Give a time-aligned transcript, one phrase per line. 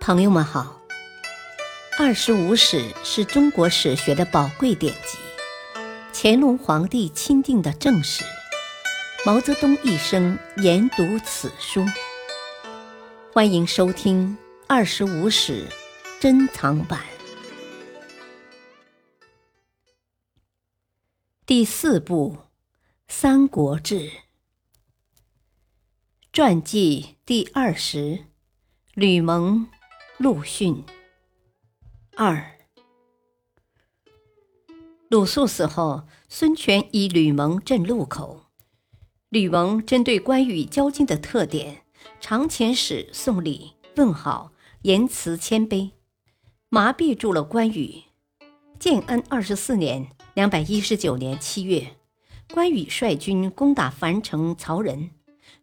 [0.00, 0.80] 朋友们好，
[2.02, 5.18] 《二十五史》是中国史学的宝贵典籍，
[6.14, 8.24] 乾隆皇帝钦定的正史。
[9.26, 11.84] 毛泽东一生研读此书。
[13.30, 14.36] 欢迎收听
[14.66, 15.68] 《二十五史》
[16.18, 17.04] 珍藏版
[21.44, 22.38] 第四部
[23.06, 23.96] 《三国志》
[26.32, 28.24] 传记第二十：
[28.94, 29.68] 吕蒙。
[30.22, 30.84] 陆逊
[32.14, 32.58] 二，
[35.08, 38.42] 鲁肃死后，孙权以吕蒙镇路口。
[39.30, 41.84] 吕蒙针对关羽交金的特点，
[42.20, 44.52] 常遣使送礼问好，
[44.82, 45.92] 言辞谦卑，
[46.68, 48.02] 麻痹住了关羽。
[48.78, 51.96] 建安二十四年（两百一十九年）七月，
[52.52, 55.12] 关羽率军攻打樊城曹仁，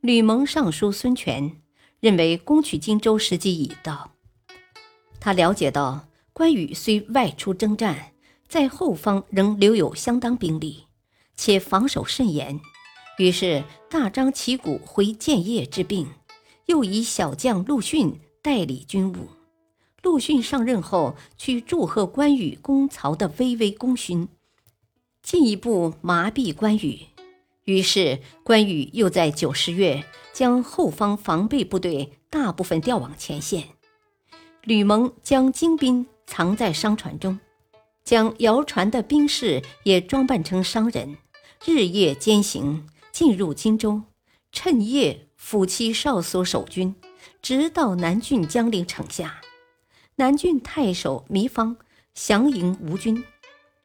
[0.00, 1.60] 吕蒙上书孙权，
[1.98, 4.13] 认为攻取荆州时机已到。
[5.24, 8.12] 他了解到，关羽虽外出征战，
[8.46, 10.84] 在后方仍留有相当兵力，
[11.34, 12.60] 且防守甚严，
[13.16, 16.08] 于是大张旗鼓回建业治病，
[16.66, 19.28] 又以小将陆逊代理军务。
[20.02, 24.28] 陆逊上任后，去祝贺关羽攻曹的巍巍功勋，
[25.22, 26.98] 进一步麻痹关羽。
[27.64, 33.68] 于是关羽又在九十月将后方防备部队大部分调往前线。
[34.64, 37.38] 吕蒙将精兵藏在商船中，
[38.02, 41.18] 将摇船的兵士也装扮成商人，
[41.66, 44.00] 日夜兼行，进入荆州，
[44.52, 46.94] 趁夜抚妻少所守军，
[47.42, 49.42] 直到南郡江陵城下。
[50.16, 51.76] 南郡太守糜芳
[52.14, 53.22] 降迎吴军，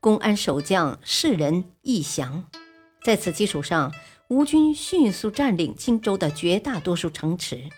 [0.00, 2.44] 公安守将士人亦降。
[3.04, 3.92] 在此基础上，
[4.28, 7.68] 吴军迅速占领荆州的绝大多数城池。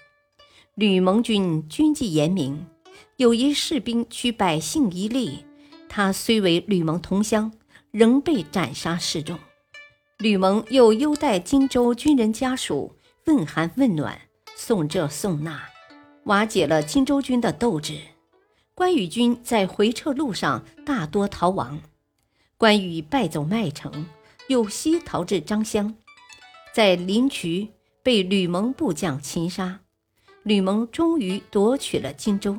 [0.76, 2.66] 吕蒙军军纪严明。
[3.16, 5.44] 有一士兵取百姓一粒，
[5.88, 7.52] 他虽为吕蒙同乡，
[7.90, 9.38] 仍被斩杀示众。
[10.18, 12.96] 吕蒙又优待荆州军人家属，
[13.27, 14.20] 问寒问暖，
[14.56, 15.68] 送这送那，
[16.24, 17.98] 瓦解了荆州军的斗志。
[18.74, 21.80] 关羽军在回撤路上大多逃亡，
[22.56, 24.06] 关羽败走麦城，
[24.48, 25.94] 又西逃至张乡，
[26.72, 27.68] 在临渠
[28.02, 29.80] 被吕蒙部将擒杀。
[30.42, 32.58] 吕蒙终于夺取了荆州。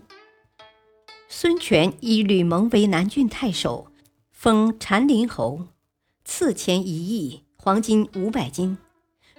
[1.28, 3.88] 孙权以吕蒙为南郡太守，
[4.31, 5.66] 封禅林侯，
[6.24, 8.78] 赐钱一亿，黄金五百斤。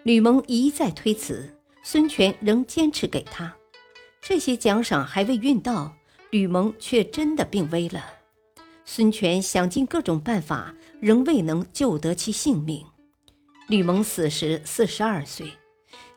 [0.02, 1.54] 吕蒙一再推辞，
[1.84, 3.54] 孙权仍坚持给他。
[4.20, 5.94] 这些奖赏还未运到，
[6.30, 8.04] 吕蒙却真的病危了。
[8.84, 12.84] 孙权想尽各种办法，仍未能救得其性命。
[13.68, 15.52] 吕蒙死时四十二岁，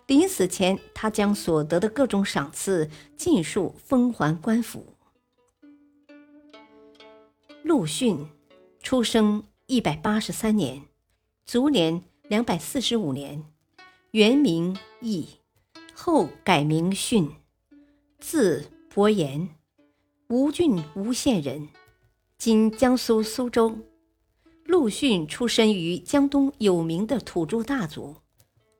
[0.07, 4.95] 临死前，他将所得的各种赏赐尽数封还官府。
[7.63, 8.25] 陆逊，
[8.81, 10.83] 出生一百八十三年，
[11.45, 13.43] 卒年两百四十五年，
[14.11, 15.27] 原名义，
[15.93, 17.29] 后改名逊，
[18.19, 19.49] 字伯言，
[20.29, 21.67] 吴郡吴县人，
[22.37, 23.77] 今江苏苏州。
[24.65, 28.15] 陆逊出身于江东有名的土著大族，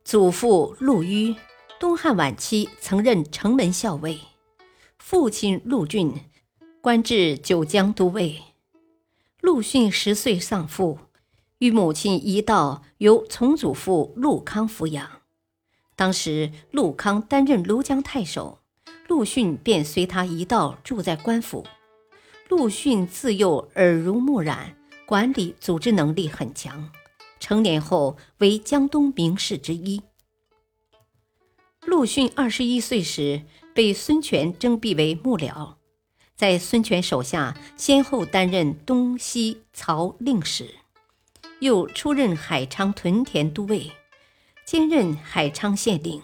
[0.06, 1.36] 祖父陆虞，
[1.80, 4.20] 东汉晚期曾任城门校尉，
[4.98, 6.14] 父亲陆俊，
[6.80, 8.42] 官至九江都尉。
[9.42, 11.00] 陆逊十岁丧父，
[11.60, 15.22] 与母亲一道由从祖父陆康抚养。
[15.96, 18.60] 当时陆康担任庐江太守，
[19.08, 21.66] 陆逊便随他一道住在官府。
[22.50, 26.92] 陆逊自幼耳濡目染，管理组织能力很强。
[27.40, 30.02] 成年后为江东名士之一。
[31.86, 35.79] 陆逊二十一岁时被孙权征辟为幕僚。
[36.40, 40.76] 在孙权手下，先后担任东西曹令史，
[41.60, 43.92] 又出任海昌屯田都尉，
[44.66, 46.22] 兼任海昌县令。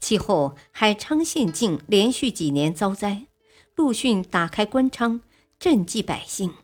[0.00, 3.26] 其后，海昌县境连续几年遭灾，
[3.74, 5.20] 陆逊打开关仓
[5.60, 6.54] 赈济百姓，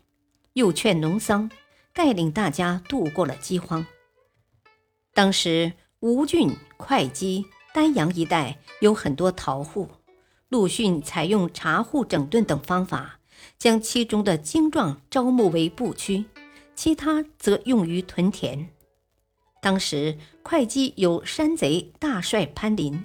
[0.53, 1.51] 又劝农桑，
[1.93, 3.85] 带领大家度过了饥荒。
[5.13, 7.45] 当时，吴郡、会稽、
[7.75, 9.87] 丹阳一带有很多逃户。
[10.55, 13.19] 陆逊采用查户整顿等方法，
[13.57, 16.23] 将其中的精壮招募为部区，
[16.73, 18.69] 其他则用于屯田。
[19.61, 23.03] 当时会稽有山贼大帅潘林，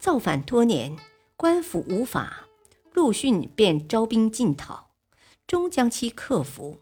[0.00, 0.96] 造反多年，
[1.36, 2.48] 官府无法，
[2.92, 4.90] 陆逊便招兵进讨，
[5.46, 6.80] 终将其克服。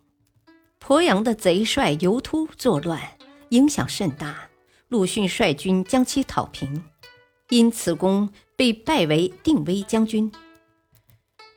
[0.81, 3.19] 鄱阳的贼帅尤突作乱，
[3.51, 4.49] 影响甚大，
[4.89, 6.83] 陆逊率军将其讨平。
[7.49, 10.33] 因此功被拜为定威将军。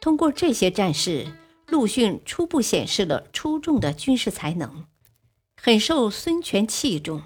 [0.02, 1.28] 通过这些战事，
[1.68, 4.86] 陆逊初步显示了出众的军事才能，
[5.56, 7.22] 很受孙权器重。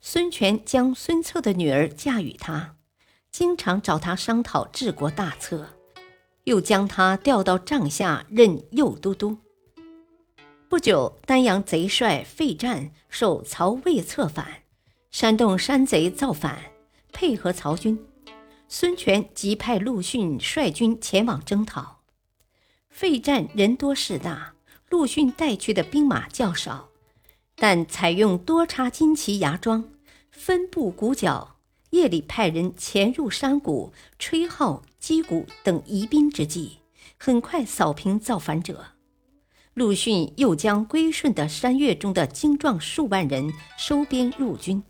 [0.00, 2.76] 孙权将孙策的女儿嫁与他，
[3.32, 5.70] 经常找他商讨治国大策，
[6.44, 9.38] 又将他调到帐下任右都督。
[10.68, 14.62] 不久，丹阳贼帅费战受曹魏策反，
[15.10, 16.62] 煽动山贼造反，
[17.20, 17.98] 配合曹军。
[18.68, 22.02] 孙权即派陆逊率军前往征讨。
[22.90, 24.54] 费战人多势大，
[24.88, 26.90] 陆逊带去的兵马较少，
[27.56, 29.90] 但采用多插旌旗牙桩，
[30.30, 31.56] 分布鼓角，
[31.90, 36.78] 夜里派人潜入山谷，吹号、击鼓等疑兵之计，
[37.18, 38.92] 很快扫平造反者。
[39.74, 44.84] 陆逊又将归顺的山岳中的精壮数万人收编入军，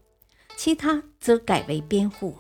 [0.58, 2.36] 其他则改为边户。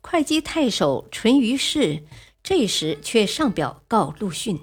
[0.00, 2.04] 会稽太守淳于氏
[2.44, 4.60] 这时却上表告陆逊：“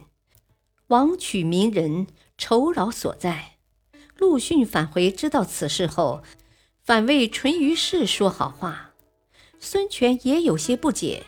[0.88, 2.08] 王取名人，
[2.38, 3.58] 酬劳所在。”
[4.18, 6.24] 陆逊返回知道此事后，
[6.82, 8.94] 反为淳于氏说好话。
[9.60, 11.26] 孙权也有些不解。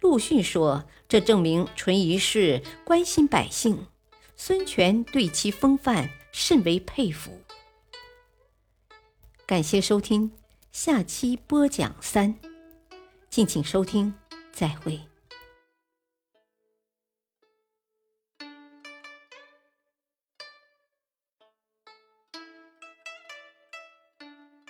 [0.00, 3.88] 陆逊说：“这证明淳于氏关心百姓。”
[4.38, 7.40] 孙权对其风范甚为佩服。
[9.44, 10.30] 感谢收听，
[10.72, 12.34] 下期播讲三，
[13.28, 14.14] 敬请收听，
[14.50, 14.98] 再会。